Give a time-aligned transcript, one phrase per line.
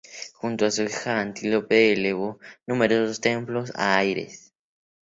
[0.33, 4.51] Junto a su hija Antíope elevó numerosos templos a Ares.